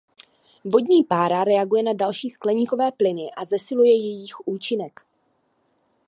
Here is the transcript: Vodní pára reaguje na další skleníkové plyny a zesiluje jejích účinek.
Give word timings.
Vodní 0.65 1.03
pára 1.03 1.43
reaguje 1.43 1.83
na 1.83 1.93
další 1.93 2.29
skleníkové 2.29 2.91
plyny 2.91 3.31
a 3.37 3.45
zesiluje 3.45 3.91
jejích 3.91 4.47
účinek. 4.47 4.99